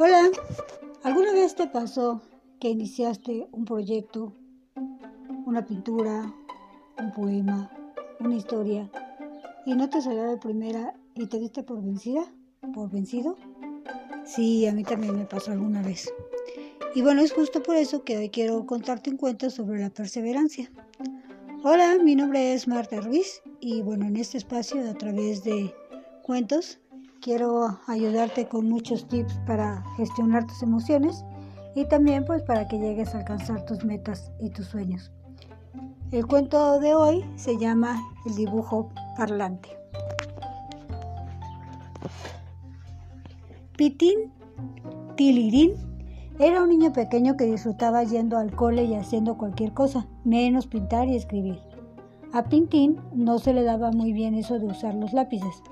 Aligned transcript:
Hola, 0.00 0.30
¿alguna 1.02 1.32
vez 1.32 1.56
te 1.56 1.66
pasó 1.66 2.22
que 2.60 2.68
iniciaste 2.68 3.48
un 3.50 3.64
proyecto, 3.64 4.32
una 5.44 5.66
pintura, 5.66 6.32
un 7.00 7.12
poema, 7.12 7.68
una 8.20 8.36
historia 8.36 8.88
y 9.66 9.74
no 9.74 9.90
te 9.90 10.00
salió 10.00 10.22
de 10.22 10.36
primera 10.36 10.94
y 11.16 11.26
te 11.26 11.40
diste 11.40 11.64
por 11.64 11.82
vencida, 11.82 12.32
por 12.72 12.88
vencido? 12.92 13.36
Sí, 14.24 14.68
a 14.68 14.72
mí 14.72 14.84
también 14.84 15.18
me 15.18 15.24
pasó 15.24 15.50
alguna 15.50 15.82
vez. 15.82 16.08
Y 16.94 17.02
bueno, 17.02 17.20
es 17.20 17.32
justo 17.32 17.60
por 17.60 17.74
eso 17.74 18.04
que 18.04 18.18
hoy 18.18 18.28
quiero 18.28 18.66
contarte 18.66 19.10
un 19.10 19.16
cuento 19.16 19.50
sobre 19.50 19.80
la 19.80 19.90
perseverancia. 19.90 20.70
Hola, 21.64 21.96
mi 22.00 22.14
nombre 22.14 22.52
es 22.52 22.68
Marta 22.68 23.00
Ruiz 23.00 23.42
y 23.58 23.82
bueno, 23.82 24.06
en 24.06 24.16
este 24.16 24.38
espacio 24.38 24.88
a 24.88 24.94
través 24.94 25.42
de 25.42 25.74
cuentos 26.22 26.78
quiero 27.20 27.78
ayudarte 27.86 28.48
con 28.48 28.68
muchos 28.68 29.06
tips 29.08 29.34
para 29.46 29.84
gestionar 29.96 30.46
tus 30.46 30.62
emociones 30.62 31.24
y 31.74 31.86
también 31.86 32.24
pues 32.24 32.42
para 32.42 32.66
que 32.68 32.78
llegues 32.78 33.14
a 33.14 33.18
alcanzar 33.18 33.64
tus 33.64 33.84
metas 33.84 34.32
y 34.40 34.50
tus 34.50 34.66
sueños. 34.66 35.10
El 36.10 36.26
cuento 36.26 36.80
de 36.80 36.94
hoy 36.94 37.24
se 37.36 37.58
llama 37.58 38.02
El 38.26 38.34
dibujo 38.34 38.90
parlante. 39.16 39.68
Pitín 43.76 44.32
Tilirín 45.16 45.74
era 46.38 46.62
un 46.62 46.68
niño 46.68 46.92
pequeño 46.92 47.36
que 47.36 47.44
disfrutaba 47.44 48.04
yendo 48.04 48.38
al 48.38 48.54
cole 48.54 48.84
y 48.84 48.94
haciendo 48.94 49.36
cualquier 49.36 49.72
cosa, 49.72 50.06
menos 50.24 50.66
pintar 50.66 51.08
y 51.08 51.16
escribir. 51.16 51.60
A 52.32 52.44
Pintín 52.44 53.00
no 53.12 53.38
se 53.38 53.52
le 53.52 53.64
daba 53.64 53.90
muy 53.90 54.12
bien 54.12 54.34
eso 54.34 54.58
de 54.58 54.66
usar 54.66 54.94
los 54.94 55.12
lápices, 55.12 55.62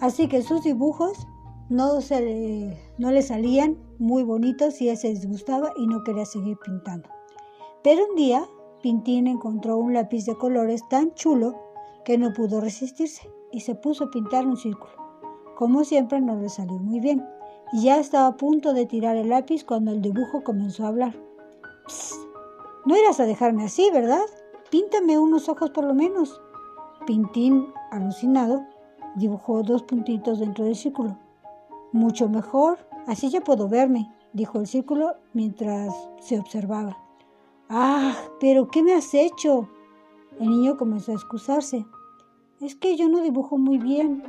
así 0.00 0.28
que 0.28 0.42
sus 0.42 0.64
dibujos 0.64 1.26
no, 1.70 2.00
le 2.00 3.22
salían 3.22 3.78
muy 3.98 4.24
bonitos 4.24 4.80
y 4.80 4.88
él 4.88 4.96
se 4.96 5.10
disgustaba 5.10 5.72
y 5.76 5.86
no 5.86 6.02
quería 6.02 6.24
seguir 6.24 6.58
pintando. 6.58 7.08
Pero 7.84 8.06
un 8.10 8.16
día 8.16 8.44
Pintín 8.82 9.28
encontró 9.28 9.76
un 9.76 9.94
lápiz 9.94 10.26
de 10.26 10.36
colores 10.36 10.82
tan 10.88 11.14
chulo 11.14 11.54
que 12.04 12.18
no 12.18 12.32
pudo 12.32 12.60
resistirse 12.60 13.30
y 13.52 13.60
se 13.60 13.76
puso 13.76 14.04
a 14.04 14.10
pintar 14.10 14.46
un 14.46 14.56
círculo. 14.56 14.92
Como 15.56 15.84
siempre 15.84 16.20
no 16.20 16.34
le 16.36 16.48
salió 16.48 16.78
muy 16.78 16.98
bien 16.98 17.24
y 17.72 17.84
ya 17.84 18.00
estaba 18.00 18.26
a 18.26 18.36
punto 18.36 18.72
de 18.72 18.86
tirar 18.86 19.16
el 19.16 19.28
lápiz 19.28 19.64
cuando 19.64 19.92
el 19.92 20.02
dibujo 20.02 20.42
comenzó 20.42 20.84
a 20.84 20.88
hablar. 20.88 21.14
Psst, 21.86 22.16
no 22.84 22.96
irás 22.96 23.20
a 23.20 23.26
dejarme 23.26 23.64
así, 23.64 23.88
¿verdad? 23.92 24.24
Píntame 24.70 25.18
unos 25.18 25.48
ojos 25.48 25.70
por 25.70 25.84
lo 25.84 25.94
menos. 25.94 26.40
Pintín, 27.06 27.66
alucinado, 27.92 28.62
dibujó 29.16 29.62
dos 29.62 29.82
puntitos 29.82 30.38
dentro 30.38 30.64
del 30.64 30.76
círculo. 30.76 31.18
Mucho 31.92 32.28
mejor, 32.28 32.78
así 33.06 33.28
ya 33.30 33.40
puedo 33.40 33.68
verme, 33.68 34.10
dijo 34.32 34.60
el 34.60 34.66
círculo 34.66 35.16
mientras 35.32 35.92
se 36.20 36.38
observaba. 36.38 36.98
Ah, 37.68 38.14
pero 38.40 38.68
¿qué 38.68 38.82
me 38.82 38.94
has 38.94 39.14
hecho? 39.14 39.68
El 40.38 40.50
niño 40.50 40.76
comenzó 40.76 41.12
a 41.12 41.14
excusarse. 41.14 41.86
Es 42.60 42.74
que 42.74 42.96
yo 42.96 43.08
no 43.08 43.20
dibujo 43.20 43.58
muy 43.58 43.78
bien. 43.78 44.22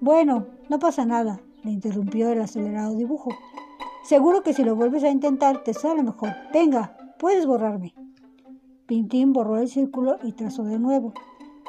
Bueno, 0.00 0.46
no 0.68 0.78
pasa 0.78 1.04
nada, 1.04 1.40
le 1.62 1.70
interrumpió 1.70 2.30
el 2.30 2.40
acelerado 2.40 2.96
dibujo. 2.96 3.30
Seguro 4.02 4.42
que 4.42 4.52
si 4.52 4.64
lo 4.64 4.74
vuelves 4.74 5.04
a 5.04 5.10
intentar 5.10 5.62
te 5.62 5.74
sale 5.74 6.02
mejor. 6.02 6.30
Venga, 6.52 6.96
puedes 7.18 7.46
borrarme. 7.46 7.94
Pintín 8.86 9.32
borró 9.32 9.58
el 9.58 9.68
círculo 9.68 10.18
y 10.22 10.32
trazó 10.32 10.64
de 10.64 10.78
nuevo. 10.78 11.12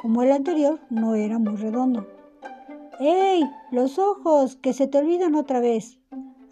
Como 0.00 0.22
el 0.22 0.32
anterior, 0.32 0.80
no 0.90 1.14
era 1.14 1.38
muy 1.38 1.56
redondo. 1.56 2.06
¡Ey! 3.00 3.50
Los 3.70 3.98
ojos, 3.98 4.56
que 4.56 4.72
se 4.72 4.86
te 4.86 4.98
olvidan 4.98 5.34
otra 5.34 5.60
vez. 5.60 5.98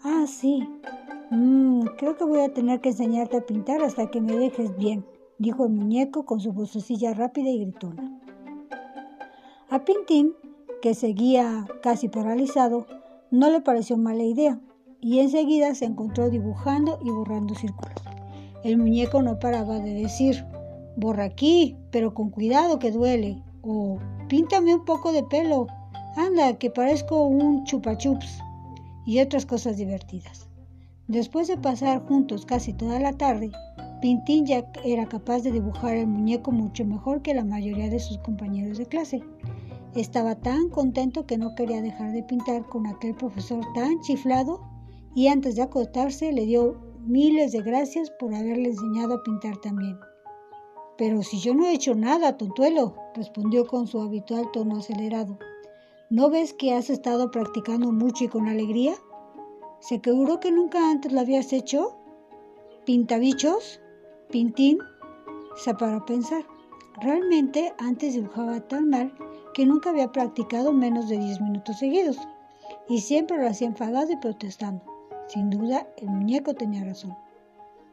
Ah, 0.03 0.25
sí. 0.27 0.67
Mmm, 1.31 1.85
creo 1.97 2.17
que 2.17 2.25
voy 2.25 2.41
a 2.41 2.53
tener 2.53 2.81
que 2.81 2.89
enseñarte 2.89 3.37
a 3.37 3.45
pintar 3.45 3.81
hasta 3.81 4.11
que 4.11 4.19
me 4.19 4.35
dejes 4.35 4.75
bien, 4.75 5.05
dijo 5.39 5.65
el 5.65 5.71
muñeco 5.71 6.25
con 6.25 6.39
su 6.39 6.51
vocecilla 6.51 7.13
rápida 7.13 7.49
y 7.49 7.59
gritona. 7.59 8.19
A 9.69 9.85
Pintín, 9.85 10.33
que 10.81 10.93
seguía 10.93 11.65
casi 11.81 12.09
paralizado, 12.09 12.85
no 13.31 13.49
le 13.49 13.61
pareció 13.61 13.97
mala 13.97 14.23
idea 14.23 14.59
y 15.01 15.19
enseguida 15.19 15.73
se 15.75 15.85
encontró 15.85 16.29
dibujando 16.29 16.99
y 17.03 17.09
borrando 17.09 17.55
círculos. 17.55 17.95
El 18.63 18.77
muñeco 18.77 19.21
no 19.21 19.39
paraba 19.39 19.79
de 19.79 19.93
decir, 19.93 20.45
borra 20.95 21.23
aquí, 21.23 21.77
pero 21.91 22.13
con 22.13 22.29
cuidado 22.29 22.79
que 22.79 22.91
duele, 22.91 23.41
o 23.61 23.97
píntame 24.27 24.75
un 24.75 24.85
poco 24.85 25.11
de 25.11 25.23
pelo, 25.23 25.67
anda, 26.15 26.57
que 26.57 26.69
parezco 26.69 27.23
un 27.23 27.63
chupachups, 27.65 28.39
y 29.05 29.19
otras 29.19 29.45
cosas 29.45 29.77
divertidas. 29.77 30.47
Después 31.07 31.47
de 31.47 31.57
pasar 31.57 32.05
juntos 32.07 32.45
casi 32.45 32.73
toda 32.73 32.99
la 32.99 33.13
tarde, 33.13 33.51
Pintín 34.01 34.45
ya 34.45 34.65
era 34.83 35.05
capaz 35.07 35.41
de 35.43 35.51
dibujar 35.51 35.95
el 35.95 36.07
muñeco 36.07 36.51
mucho 36.51 36.85
mejor 36.85 37.21
que 37.21 37.33
la 37.33 37.43
mayoría 37.43 37.89
de 37.89 37.99
sus 37.99 38.17
compañeros 38.19 38.77
de 38.77 38.85
clase. 38.85 39.23
Estaba 39.95 40.35
tan 40.35 40.69
contento 40.69 41.25
que 41.25 41.37
no 41.37 41.55
quería 41.55 41.81
dejar 41.81 42.11
de 42.13 42.23
pintar 42.23 42.65
con 42.65 42.87
aquel 42.87 43.15
profesor 43.15 43.63
tan 43.75 43.99
chiflado 44.01 44.61
y 45.15 45.27
antes 45.27 45.55
de 45.55 45.61
acostarse 45.61 46.31
le 46.31 46.45
dio 46.45 46.81
miles 47.05 47.51
de 47.51 47.61
gracias 47.61 48.09
por 48.19 48.33
haberle 48.33 48.69
enseñado 48.69 49.15
a 49.15 49.23
pintar 49.23 49.57
también. 49.57 49.97
Pero 50.97 51.21
si 51.21 51.39
yo 51.39 51.53
no 51.53 51.65
he 51.65 51.73
hecho 51.73 51.95
nada, 51.95 52.37
tontuelo, 52.37 52.95
respondió 53.15 53.67
con 53.67 53.87
su 53.87 54.01
habitual 54.01 54.49
tono 54.51 54.77
acelerado. 54.77 55.37
¿No 56.15 56.29
ves 56.29 56.53
que 56.53 56.75
has 56.75 56.91
estado 56.91 57.31
practicando 57.31 57.91
mucho 57.91 58.25
y 58.25 58.27
con 58.27 58.47
alegría? 58.47 58.93
¿Seguro 59.79 60.39
que 60.39 60.51
nunca 60.51 60.91
antes 60.91 61.11
lo 61.11 61.19
habías 61.19 61.51
hecho? 61.51 61.97
¿Pintabichos? 62.85 63.81
¿Pintín? 64.29 64.77
Se 65.55 65.73
paró 65.73 65.97
a 65.97 66.05
pensar. 66.05 66.45
Realmente 67.01 67.73
antes 67.79 68.13
dibujaba 68.13 68.59
tan 68.59 68.91
mal 68.91 69.11
que 69.55 69.65
nunca 69.65 69.89
había 69.89 70.11
practicado 70.11 70.71
menos 70.71 71.09
de 71.09 71.17
10 71.17 71.41
minutos 71.41 71.79
seguidos, 71.79 72.19
y 72.87 73.01
siempre 73.01 73.39
lo 73.39 73.47
hacía 73.47 73.65
enfadado 73.65 74.11
y 74.11 74.17
protestando. 74.17 74.83
Sin 75.29 75.49
duda, 75.49 75.87
el 75.97 76.09
muñeco 76.09 76.53
tenía 76.53 76.83
razón. 76.83 77.17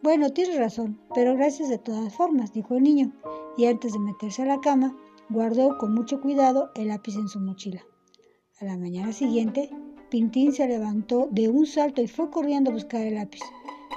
Bueno, 0.03 0.29
tienes 0.29 0.59
razón, 0.59 1.01
pero 1.15 1.37
gracias 1.37 1.71
de 1.71 1.79
todas 1.79 2.13
formas, 2.13 2.53
dijo 2.53 2.75
el 2.75 2.83
niño, 2.83 3.13
y 3.57 3.65
antes 3.65 3.95
de 3.95 3.99
meterse 3.99 4.43
a 4.43 4.45
la 4.45 4.61
cama, 4.61 4.95
guardó 5.31 5.79
con 5.79 5.95
mucho 5.95 6.21
cuidado 6.21 6.71
el 6.75 6.89
lápiz 6.89 7.17
en 7.17 7.27
su 7.27 7.41
mochila. 7.41 7.81
A 8.61 8.67
la 8.67 8.77
mañana 8.77 9.11
siguiente, 9.13 9.71
Pintín 10.11 10.53
se 10.53 10.69
levantó 10.69 11.29
de 11.31 11.49
un 11.49 11.65
salto 11.65 12.03
y 12.03 12.09
fue 12.09 12.29
corriendo 12.31 12.71
a 12.71 12.75
buscar 12.75 13.01
el 13.01 13.15
lápiz, 13.15 13.41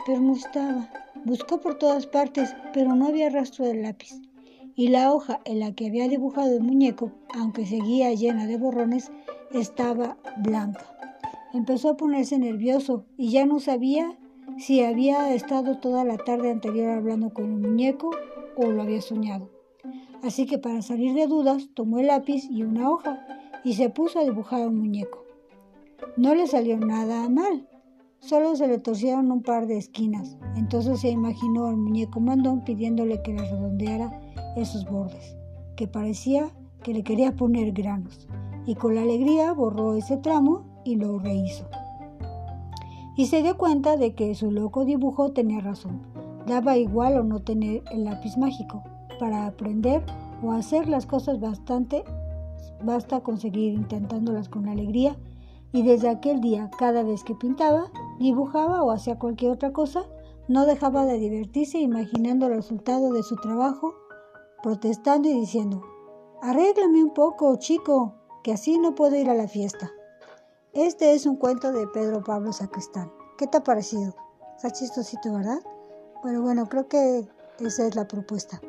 pero 0.06 0.22
no 0.22 0.36
estaba. 0.36 0.90
Buscó 1.26 1.60
por 1.60 1.78
todas 1.78 2.08
partes, 2.08 2.56
pero 2.74 2.96
no 2.96 3.08
había 3.08 3.30
rastro 3.30 3.66
del 3.66 3.82
lápiz 3.82 4.14
y 4.76 4.88
la 4.88 5.12
hoja 5.12 5.42
en 5.44 5.60
la 5.60 5.74
que 5.74 5.88
había 5.88 6.08
dibujado 6.08 6.56
el 6.56 6.64
muñeco, 6.64 7.12
aunque 7.38 7.66
seguía 7.66 8.14
llena 8.14 8.48
de 8.48 8.56
borrones, 8.56 9.12
estaba 9.52 10.18
blanca. 10.38 10.86
Empezó 11.54 11.90
a 11.90 11.98
ponerse 11.98 12.40
nervioso 12.40 13.04
y 13.18 13.32
ya 13.32 13.46
no 13.46 13.60
sabía 13.60 14.18
si 14.58 14.82
había 14.82 15.34
estado 15.34 15.80
toda 15.80 16.06
la 16.06 16.16
tarde 16.16 16.52
anterior 16.52 16.92
hablando 16.92 17.34
con 17.34 17.52
el 17.52 17.60
muñeco 17.60 18.12
o 18.56 18.72
lo 18.72 18.82
había 18.82 19.02
soñado. 19.02 19.52
Así 20.22 20.46
que 20.46 20.58
para 20.58 20.82
salir 20.82 21.14
de 21.16 21.28
dudas 21.28 21.68
tomó 21.74 22.00
el 22.00 22.08
lápiz 22.08 22.46
y 22.50 22.64
una 22.64 22.90
hoja 22.90 23.43
y 23.64 23.74
se 23.74 23.90
puso 23.90 24.20
a 24.20 24.24
dibujar 24.24 24.68
un 24.68 24.78
muñeco. 24.78 25.24
No 26.18 26.36
le 26.36 26.48
salió 26.48 26.78
nada 26.78 27.30
mal, 27.30 27.68
solo 28.20 28.56
se 28.56 28.68
le 28.68 28.78
torcieron 28.78 29.32
un 29.32 29.42
par 29.42 29.68
de 29.68 29.78
esquinas. 29.78 30.38
Entonces 30.56 31.00
se 31.02 31.10
imaginó 31.10 31.68
al 31.68 31.78
muñeco 31.78 32.20
mandón 32.20 32.64
pidiéndole 32.64 33.22
que 33.22 33.34
le 33.34 33.42
redondeara 33.42 34.22
esos 34.56 34.86
bordes, 34.86 35.36
que 35.76 35.88
parecía 35.88 36.52
que 36.84 36.94
le 36.94 37.04
quería 37.04 37.36
poner 37.36 37.72
granos, 37.72 38.28
y 38.66 38.76
con 38.76 38.96
la 38.96 39.02
alegría 39.02 39.54
borró 39.54 39.96
ese 39.96 40.18
tramo 40.18 40.82
y 40.84 40.98
lo 40.98 41.18
rehizo. 41.18 41.66
Y 43.16 43.28
se 43.28 43.42
dio 43.42 43.58
cuenta 43.58 43.96
de 43.96 44.16
que 44.16 44.34
su 44.36 44.52
loco 44.52 44.86
dibujo 44.86 45.32
tenía 45.32 45.62
razón. 45.62 46.02
Daba 46.48 46.78
igual 46.78 47.18
o 47.18 47.24
no 47.24 47.40
tener 47.40 47.84
el 47.92 48.06
lápiz 48.06 48.38
mágico. 48.38 48.84
Para 49.20 49.46
aprender 49.46 50.04
o 50.42 50.52
hacer 50.52 50.90
las 50.90 51.06
cosas 51.06 51.40
bastante, 51.40 52.04
basta 52.84 53.22
conseguir 53.22 53.74
intentándolas 53.74 54.50
con 54.50 54.68
alegría 54.68 55.18
y 55.72 55.82
desde 55.82 56.10
aquel 56.10 56.40
día, 56.40 56.70
cada 56.78 57.04
vez 57.04 57.24
que 57.24 57.34
pintaba, 57.34 57.92
dibujaba 58.20 58.84
o 58.84 58.92
hacía 58.92 59.18
cualquier 59.18 59.52
otra 59.52 59.74
cosa, 59.74 60.06
no 60.48 60.66
dejaba 60.66 61.06
de 61.06 61.18
divertirse 61.18 61.80
imaginando 61.80 62.48
el 62.48 62.56
resultado 62.56 63.12
de 63.12 63.24
su 63.24 63.36
trabajo 63.38 63.94
protestando 64.62 65.30
y 65.30 65.34
diciendo, 65.34 65.82
arréglame 66.42 67.04
un 67.04 67.14
poco, 67.14 67.56
chico, 67.58 68.14
que 68.44 68.54
así 68.54 68.78
no 68.78 68.94
puedo 68.94 69.16
ir 69.16 69.30
a 69.30 69.36
la 69.36 69.48
fiesta. 69.48 69.92
Este 70.74 71.14
es 71.14 71.26
un 71.26 71.38
cuento 71.38 71.72
de 71.72 71.88
Pedro 71.88 72.24
Pablo 72.24 72.54
Sacristán. 72.54 73.12
¿Qué 73.38 73.48
te 73.48 73.58
ha 73.58 73.64
parecido? 73.64 74.16
Está 74.56 74.72
chistosito, 74.72 75.34
¿verdad? 75.34 75.60
Bueno, 76.22 76.42
bueno, 76.42 76.68
creo 76.70 76.88
que 76.88 77.28
esa 77.60 77.88
es 77.88 77.96
la 77.96 78.08
propuesta. 78.08 78.62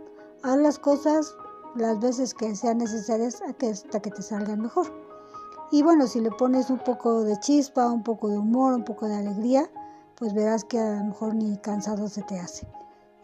Haz 0.42 0.58
las 0.58 0.78
cosas 0.78 1.36
las 1.76 2.00
veces 2.00 2.34
que 2.34 2.54
sean 2.54 2.78
necesarias 2.78 3.42
hasta 3.42 4.00
que 4.00 4.10
te 4.10 4.22
salgan 4.22 4.60
mejor. 4.60 4.86
Y 5.70 5.82
bueno, 5.82 6.06
si 6.06 6.20
le 6.20 6.30
pones 6.30 6.70
un 6.70 6.78
poco 6.78 7.24
de 7.24 7.38
chispa, 7.40 7.90
un 7.90 8.02
poco 8.02 8.28
de 8.28 8.38
humor, 8.38 8.74
un 8.74 8.84
poco 8.84 9.06
de 9.06 9.16
alegría, 9.16 9.70
pues 10.16 10.34
verás 10.34 10.64
que 10.64 10.78
a 10.78 10.96
lo 10.96 11.04
mejor 11.04 11.34
ni 11.34 11.56
cansado 11.58 12.08
se 12.08 12.22
te 12.22 12.38
hace. 12.38 12.66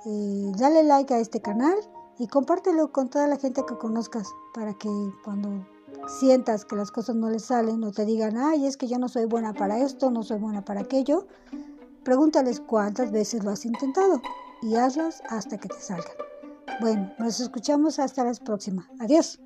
Eh, 0.06 0.52
dale 0.56 0.82
like 0.82 1.12
a 1.12 1.18
este 1.18 1.40
canal 1.40 1.76
y 2.18 2.26
compártelo 2.26 2.90
con 2.90 3.08
toda 3.08 3.26
la 3.26 3.36
gente 3.36 3.64
que 3.66 3.76
conozcas 3.76 4.26
para 4.54 4.74
que 4.74 4.88
cuando 5.24 5.66
sientas 6.18 6.64
que 6.64 6.76
las 6.76 6.90
cosas 6.90 7.16
no 7.16 7.30
les 7.30 7.44
salen 7.44 7.84
o 7.84 7.92
te 7.92 8.04
digan, 8.04 8.36
ay, 8.36 8.66
es 8.66 8.76
que 8.76 8.88
yo 8.88 8.98
no 8.98 9.08
soy 9.08 9.26
buena 9.26 9.52
para 9.52 9.78
esto, 9.78 10.10
no 10.10 10.22
soy 10.22 10.38
buena 10.38 10.64
para 10.64 10.80
aquello, 10.80 11.26
pregúntales 12.02 12.60
cuántas 12.60 13.12
veces 13.12 13.44
lo 13.44 13.50
has 13.50 13.64
intentado 13.64 14.20
y 14.62 14.74
hazlas 14.74 15.22
hasta 15.28 15.58
que 15.58 15.68
te 15.68 15.80
salgan. 15.80 16.29
Bueno, 16.80 17.12
nos 17.18 17.38
escuchamos 17.40 17.98
hasta 17.98 18.24
la 18.24 18.32
próxima. 18.32 18.90
Adiós. 18.98 19.38